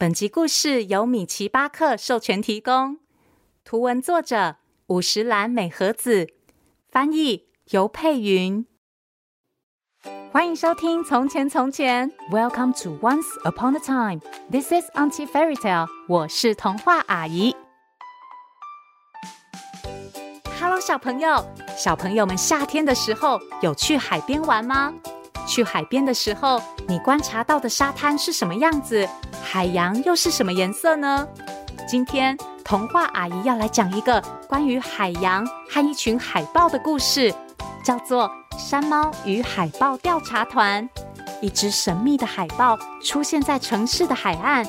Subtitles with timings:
[0.00, 3.00] 本集故事由米奇巴克授权提供，
[3.64, 6.26] 图文作者五十岚美和子，
[6.88, 8.64] 翻译尤佩云。
[10.32, 14.20] 欢迎收听《从前从前》，Welcome to Once Upon a Time。
[14.50, 15.86] This is Auntie Fairy Tale。
[16.08, 17.54] 我是童话阿姨。
[20.58, 21.44] Hello，小朋友，
[21.76, 24.94] 小朋友们夏天的时候有去海边玩吗？
[25.46, 29.06] 去海边的时候，你观察到的沙滩是什么样子？
[29.52, 31.26] 海洋又是什么颜色呢？
[31.84, 37.34] 今天童话阿姨要来讲一个关于海洋和一群海豹的故事，
[37.84, 40.88] 叫做《山猫与海豹调查团》。
[41.40, 44.64] 一只神秘的海豹出现在城市的海岸，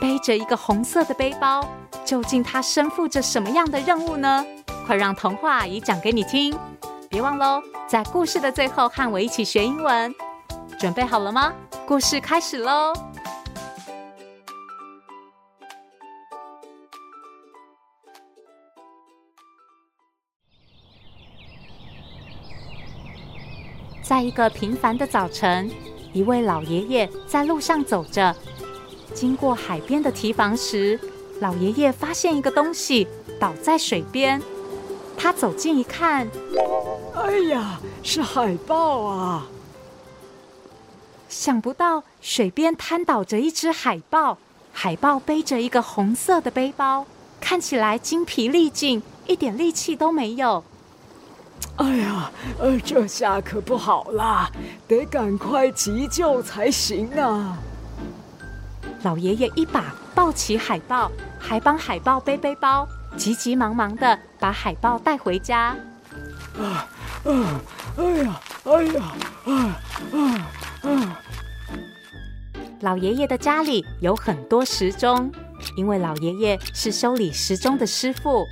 [0.00, 1.64] 背着一个红色的背包。
[2.04, 4.44] 究竟它身负着什么样的任务呢？
[4.84, 6.58] 快让童话阿姨讲给你听！
[7.08, 10.12] 别忘喽，在故事的最后和我一起学英文。
[10.76, 11.52] 准备好了吗？
[11.86, 12.92] 故事开始喽！
[24.04, 25.70] 在一个平凡的早晨，
[26.12, 28.36] 一位老爷爷在路上走着，
[29.14, 31.00] 经过海边的堤防时，
[31.40, 33.08] 老爷爷发现一个东西
[33.40, 34.42] 倒在水边。
[35.16, 36.28] 他走近一看，
[37.14, 39.46] 哎呀，是海豹啊！
[41.30, 44.36] 想不到水边瘫倒着一只海豹，
[44.70, 47.06] 海豹背着一个红色的背包，
[47.40, 50.62] 看起来精疲力尽，一点力气都没有。
[51.76, 54.48] 哎呀，呃，这下可不好啦，
[54.86, 57.58] 得赶快急救才行啊！
[59.02, 62.86] 老爷爷一把抱起海豹，还帮海豹背背包，
[63.16, 65.76] 急急忙忙的把海豹带回家。
[66.58, 66.86] 啊
[67.24, 67.60] 啊！
[67.96, 69.02] 哎呀，哎呀，
[69.44, 69.76] 啊
[70.12, 70.48] 啊
[70.82, 71.20] 啊！
[72.80, 75.30] 老爷爷的家里有很多时钟，
[75.76, 78.46] 因为老爷爷是修理时钟的师傅。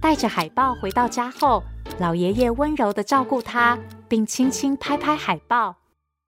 [0.00, 1.62] 带着海豹回到家后，
[1.98, 3.76] 老爷爷温柔的照顾它，
[4.08, 5.76] 并轻轻拍拍海豹。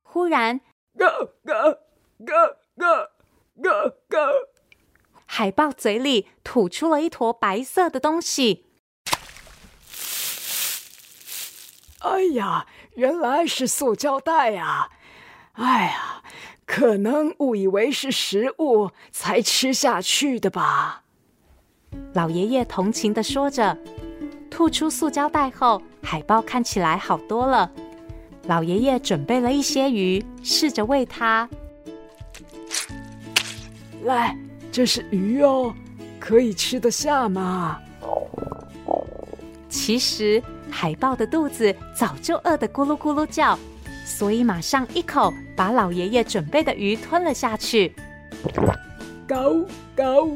[0.03, 0.61] 忽然，
[0.95, 1.79] 咯咯
[2.19, 3.11] 咯咯
[3.55, 4.49] 咯咯，
[5.27, 8.67] 海豹嘴里吐出了一坨白色的东西。
[12.01, 12.67] 哎呀，
[12.97, 14.91] 原来是塑胶袋呀！
[15.53, 16.25] 哎呀，
[16.67, 21.05] 可能误以为是食物才吃下去的吧。
[22.13, 23.79] 老爷爷同情的说着。
[24.61, 27.73] 吐出塑胶袋后，海豹看起来好多了。
[28.47, 31.49] 老爷爷准备了一些鱼，试着喂它。
[34.05, 34.37] 来，
[34.71, 35.75] 这是鱼哦，
[36.19, 37.79] 可以吃得下吗？
[39.71, 43.59] 其实海豹的肚子早就饿得咕噜咕噜叫，
[44.05, 47.95] 所以马上一口把老爷爷准备的鱼吞了下去。
[49.27, 49.55] 高
[49.97, 50.29] 高，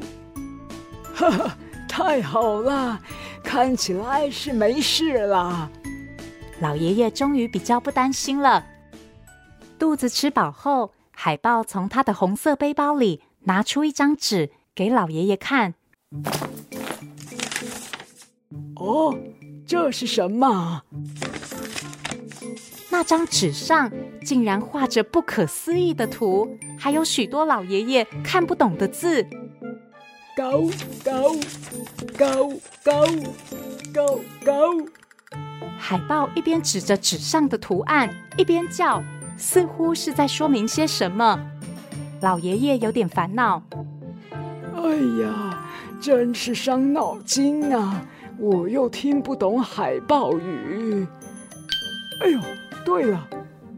[1.15, 1.59] 哈哈，
[1.97, 3.00] 太好了！
[3.44, 5.71] 看起来是没事了。
[6.59, 8.66] 老爷爷终于比较不担心了。
[9.78, 15.75] 肚子吃饱后，海豹从他的红色背包里拿出一张纸给老爷爷看。
[18.75, 19.16] 哦，
[19.65, 20.83] 这是什么？
[22.91, 23.88] 那张纸上
[24.25, 29.25] 竟然画着不可思议的图，还有许多老爷爷看不懂的字。
[30.37, 30.62] 高
[31.04, 31.33] 高
[32.16, 32.50] 高
[32.82, 33.05] 高
[33.93, 34.72] 高高！
[35.78, 39.03] 海豹一边指着纸上的图案，一边叫，
[39.37, 41.38] 似乎是在说明些什么。
[42.21, 43.62] 老爷爷有点烦恼。
[44.77, 45.66] 哎呀，
[46.00, 48.03] 真是伤脑筋啊！
[48.38, 51.06] 我又听不懂海豹语。
[52.22, 52.41] 哎呦，
[52.84, 53.28] 对了，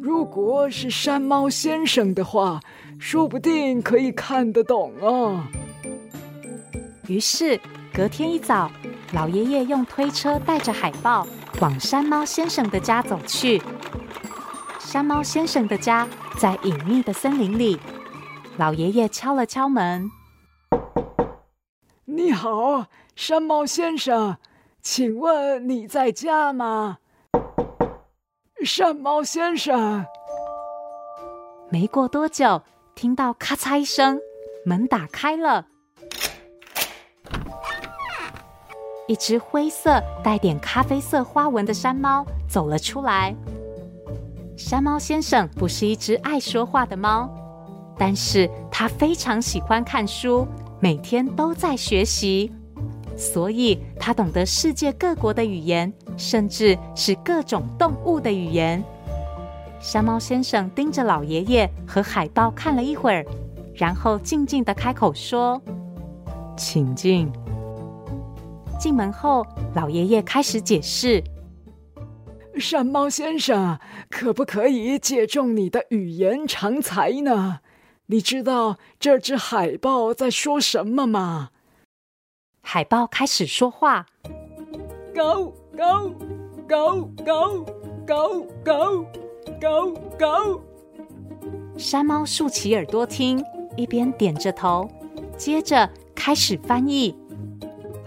[0.01, 2.61] 如果是山猫先生的话，
[2.99, 5.49] 说不定可以看得懂啊。
[7.07, 7.61] 于是
[7.97, 8.71] 隔天一早，
[9.15, 11.27] 老爷爷用推车带着海豹
[11.63, 13.63] 往山猫先生的家走去。
[14.79, 16.07] 山猫先生的家
[16.39, 17.81] 在隐秘的森林里。
[18.59, 20.11] 老爷爷敲了敲门
[22.05, 22.85] ：“你好，
[23.15, 24.37] 山猫先生，
[24.83, 26.99] 请问你在家吗？”
[28.63, 30.05] 山猫先生。
[31.71, 32.61] 没过多久，
[32.95, 34.21] 听到咔嚓一声，
[34.67, 35.69] 门打开了。
[39.07, 43.35] 一只灰色带点咖啡色花纹的山猫走了出来。
[44.57, 47.29] 山猫先生不是一只爱说话的猫，
[47.97, 50.47] 但是他非常喜欢看书，
[50.81, 52.51] 每天都在学习，
[53.17, 58.83] 所以他懂得世界各国的语言，甚至是各种动物的语言。
[59.79, 63.25] 山猫先生盯着老爷爷和海豹看了一会儿，
[63.75, 65.61] 然后静静地开口说
[66.57, 67.31] ：“请进。”
[68.79, 71.23] 进门后，老爷爷开始解释
[72.59, 73.79] ：“山猫先生，
[74.11, 77.61] 可不可以借重你的语言长才呢？
[78.07, 81.51] 你知道这只海豹在说什么吗？”
[82.63, 84.07] 海豹开始说话
[85.15, 86.15] ：“Go go
[86.69, 87.65] go go
[88.07, 89.07] go go
[89.61, 90.63] go go。”
[91.79, 93.45] 山猫竖起耳朵听，
[93.77, 94.91] 一边点着头，
[95.37, 97.15] 接着开始翻译。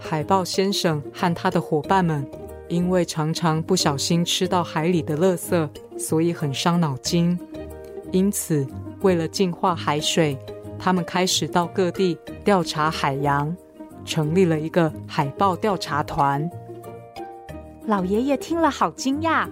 [0.00, 2.26] 海豹先生和他的伙伴们，
[2.68, 5.68] 因为常常不小心吃到海里的垃圾，
[5.98, 7.38] 所以很伤脑筋。
[8.10, 8.66] 因此，
[9.02, 10.36] 为了净化海水，
[10.78, 13.54] 他们开始到各地调查海洋，
[14.04, 16.50] 成立了一个海豹调查团。
[17.86, 19.48] 老爷爷听了好惊讶，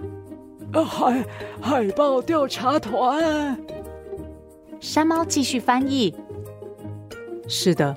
[0.73, 1.25] 啊，海
[1.61, 3.57] 海豹调查团。
[4.81, 6.13] 山猫继续翻译：
[7.47, 7.95] 是的。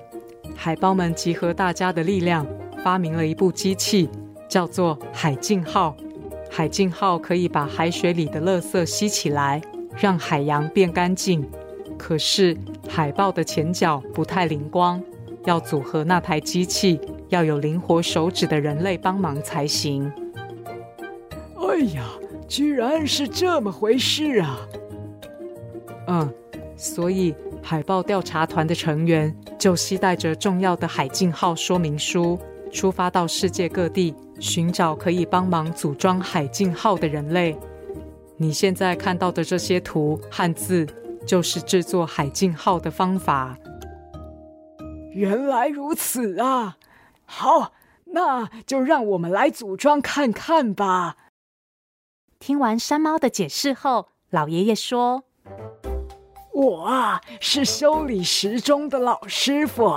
[0.56, 2.46] 海豹们集合大家的力量，
[2.84, 4.08] 发明了一部机器，
[4.48, 5.96] 叫做海净号。
[6.50, 9.60] 海净号可以把海水里的垃圾吸起来，
[9.96, 11.48] 让海洋变干净。
[11.98, 12.56] 可是
[12.88, 15.02] 海豹的前脚不太灵光，
[15.44, 20.12] 要组合那台机器，要有灵活手指的人类帮忙才行。
[21.56, 22.04] 哎呀，
[22.46, 24.58] 居然是这么回事啊！
[26.08, 26.34] 嗯，
[26.82, 27.32] 所以。
[27.64, 32.36] 海豹调查团的成员就携带着重要的海禁号说明书，
[32.72, 37.56] 出发到世界各地寻找可以帮忙组装海禁号的人类。
[38.36, 40.84] 你现在看到的这些图汉字，
[41.24, 43.56] 就是制作海禁号的方法。
[45.12, 46.78] 原来如此啊！
[47.24, 47.72] 好，
[48.06, 51.16] 那就让我们来组装看看吧。
[52.40, 55.22] 听完山猫的解释后，老爷爷说。
[56.52, 59.90] 我啊，是修理时钟的老师傅，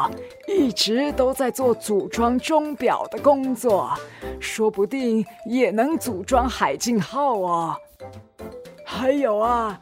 [0.48, 3.92] 一直都在做组装钟表的工作，
[4.40, 7.76] 说不定也能组装海净号哦。
[8.86, 9.80] 还有啊，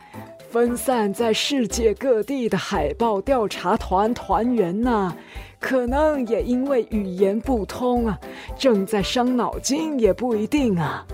[0.49, 5.15] 分散在世界各地的海豹调查团团员呢，
[5.59, 8.19] 可能也因为语言不通啊，
[8.57, 11.05] 正在伤脑筋也不一定啊。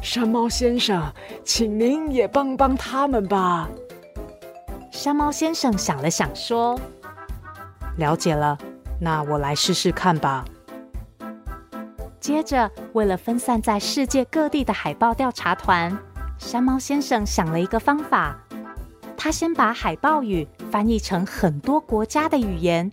[0.00, 1.12] 山猫先生，
[1.44, 3.68] 请您也帮帮他们吧。
[4.90, 6.78] 山猫先生想了想，说
[7.96, 8.58] ：“了解了，
[9.00, 10.44] 那我来试试看吧。”
[12.20, 15.96] 接着，为了分散在世界各地的海豹调查团，
[16.38, 18.36] 山猫先生想了一个方法。
[19.16, 22.90] 他先把海豹语翻译成很多国家的语言，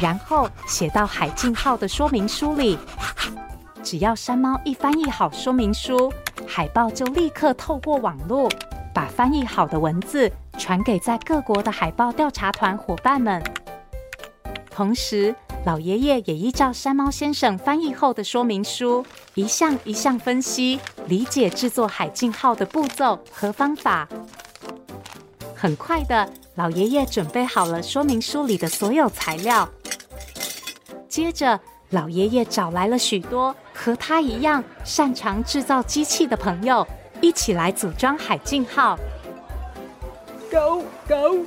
[0.00, 2.78] 然后写到海禁号的说明书里。
[3.82, 6.12] 只要山猫一翻译好说明书，
[6.46, 8.48] 海豹就立刻透过网络
[8.94, 10.32] 把翻译好的文字。
[10.58, 13.42] 传给在各国的海豹调查团伙伴们。
[14.70, 15.34] 同时，
[15.64, 24.08] 老爷爷也依照山猫先生翻译后的说明书，一项一项分析、理解制作海净号的步骤和方法。
[25.54, 29.68] 很快的，老爷爷准备好了说明书里的所有材料。
[31.08, 31.58] 接着，
[31.90, 36.86] 老爷爷找来了许多和他一样擅长制造机器的朋友，
[37.20, 38.96] 一起来组装海净号。
[40.50, 41.44] Go go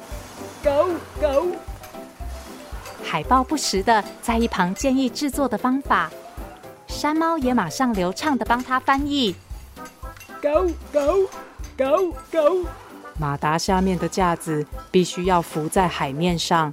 [0.63, 1.55] go go！
[3.03, 6.11] 海豹不时的在一旁建议制作的方法，
[6.87, 9.35] 山猫也马上流畅的帮他翻译。
[10.41, 11.27] Go go
[11.75, 12.65] go go！
[13.17, 16.71] 马达下面的架子必须要浮在海面上。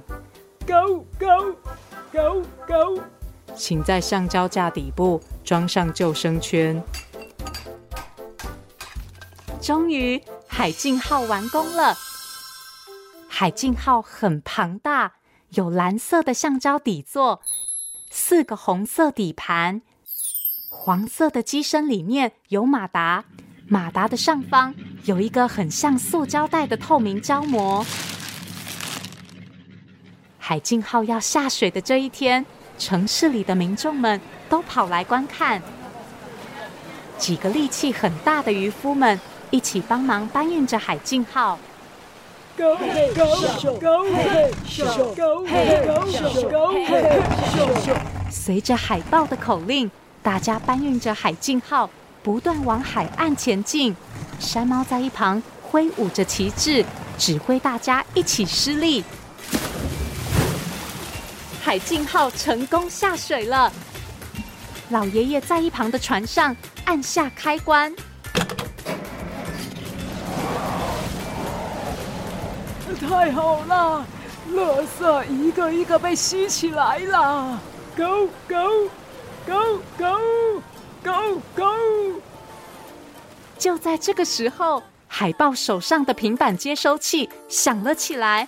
[0.67, 1.55] Go go
[2.11, 3.01] go go！
[3.55, 6.81] 请在橡胶架底部装上救生圈。
[9.59, 11.97] 终于，海镜号完工了。
[13.39, 15.13] 海净号很庞大，
[15.51, 17.39] 有蓝色的橡胶底座，
[18.09, 19.81] 四个红色底盘，
[20.67, 23.23] 黄色的机身里面有马达，
[23.65, 27.85] 马达的上方有一个很像塑胶袋的透明胶膜。
[30.37, 32.45] 海净号要下水的这一天，
[32.77, 34.19] 城市里的民众们
[34.49, 35.61] 都跑来观看，
[37.17, 39.17] 几个力气很大的渔夫们
[39.49, 41.57] 一起帮忙搬运着海净号。
[42.59, 44.35] Go go go go go go
[45.15, 46.67] go！go go
[47.85, 47.95] go。
[48.29, 49.89] 随着海豹的口令，
[50.21, 51.89] 大家搬运着海净号，
[52.21, 53.95] 不断往海岸前进。
[54.41, 56.83] 山猫在一旁挥舞着旗帜，
[57.17, 59.05] 指挥大家一起施力。
[61.63, 63.71] 海净号成功下水了。
[64.89, 67.95] 老爷爷在一旁的船上按下开关。
[72.99, 74.05] 太好了，
[74.51, 77.59] 垃圾一个一个被吸起来了
[77.95, 78.89] ，Go Go
[79.45, 80.61] Go Go
[81.03, 82.21] Go Go！
[83.57, 88.47] 就在这个时候，海豹手上的平板接收器响了起来。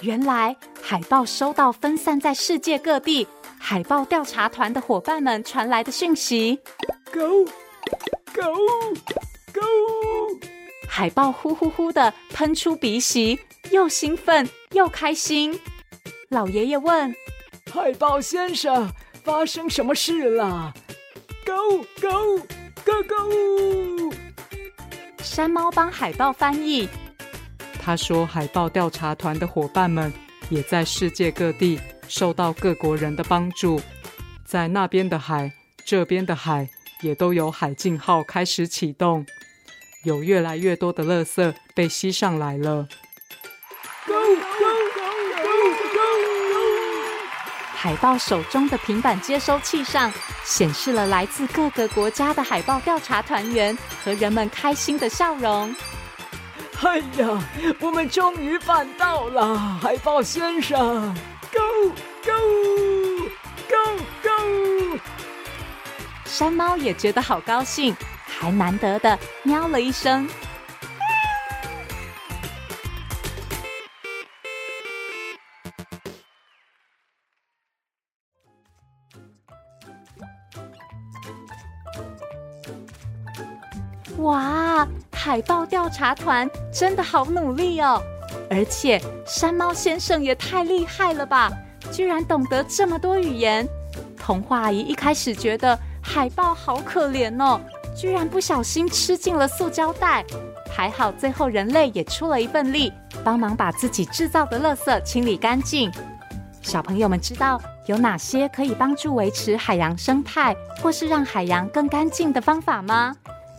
[0.00, 3.26] 原来，海豹收到分散在世界各地
[3.58, 6.58] 海豹调查团的伙伴们传来的讯息
[7.12, 7.44] ：Go
[8.34, 8.52] Go
[9.52, 10.01] Go！
[10.94, 15.58] 海豹呼呼呼的喷出鼻息，又兴奋又开心。
[16.28, 17.14] 老爷爷问
[17.72, 18.92] ：“海豹先生，
[19.24, 20.74] 发生什么事了
[21.46, 22.40] ？”“Go Go
[22.84, 24.14] Go Go！”
[25.22, 26.86] 山猫帮海豹翻译。
[27.80, 30.12] 他说：“海豹调查团的伙伴们
[30.50, 33.80] 也在世界各地受到各国人的帮助，
[34.44, 35.50] 在那边的海，
[35.86, 36.68] 这边的海
[37.00, 39.24] 也都有海静号开始启动。”
[40.04, 42.86] 有越来越多的垃圾被吸上来了。
[44.06, 44.42] Go go
[44.94, 45.10] go
[45.42, 46.08] go go！
[47.74, 50.12] 海豹手中的平板接收器上
[50.44, 55.74] 显示了来自各个国家的海豹调查团员和人们开心的笑容。
[56.82, 57.42] 哎呀，
[57.78, 61.14] 我们终于办到了，海豹先生
[61.52, 61.90] ！Go
[62.24, 62.32] go
[63.68, 63.76] go
[64.22, 64.98] go！
[66.24, 67.94] 山猫也觉得好高兴。
[68.42, 70.28] 还难得的喵了一声。
[84.16, 88.02] 哇，海豹调查团真的好努力哦！
[88.50, 91.48] 而且山猫先生也太厉害了吧，
[91.92, 93.64] 居然懂得这么多语言。
[94.18, 97.60] 童话姨一开始觉得海豹好可怜哦。
[97.94, 100.24] 居然不小心吃进了塑胶袋，
[100.70, 105.90] 还好最后人类也出了一份力，帮忙把自己制造的垃圾清理干净。
[106.62, 113.14] 小朋友们知道有哪些可以帮助维持海洋生态，或是让海洋更干净的方法吗？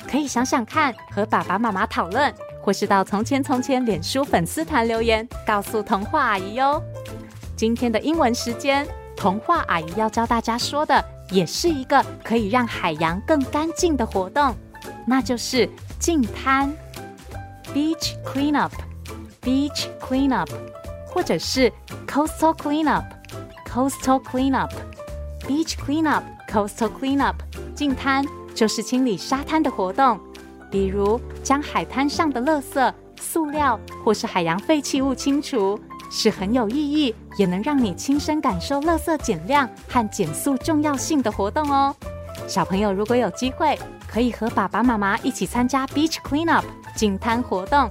[0.09, 6.81] 可以想想看，和爸爸妈妈讨论，或是到从前从前脸书粉丝团留言，告诉童话阿姨哟。
[7.55, 11.03] 今天的英文时间，童话阿姨要教大家说的。
[11.33, 14.55] 也是一个可以让海洋更干净的活动，
[15.07, 15.67] 那就是
[15.99, 16.71] 净滩
[17.73, 20.47] （beach cleanup），beach cleanup，
[21.07, 21.73] 或者是
[22.07, 27.35] coastal cleanup，coastal cleanup，beach cleanup，coastal cleanup，
[27.73, 28.23] 净滩
[28.53, 30.19] 就是清理沙滩的活动，
[30.69, 35.79] 比如将海滩上的垃圾、塑料或是海洋废弃物清除。
[36.15, 41.93] 是很有意义，也能让你亲身感受垃圾减量和减塑重要性的活动哦。
[42.48, 43.77] 小朋友如果有机会，
[44.08, 46.63] 可以和爸爸妈妈一起参加 Beach Cleanup
[46.96, 47.89] 净滩活动，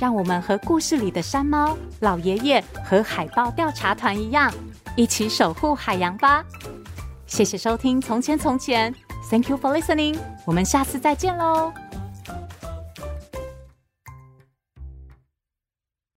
[0.00, 4.50] 让我们和故事里的山猫、老爷爷和海豹调查团一样，
[4.96, 6.42] 一起守护海洋吧。
[7.26, 8.90] 谢谢收听《从前从前》
[9.30, 11.70] ，Thank you for listening，我们下次再见喽。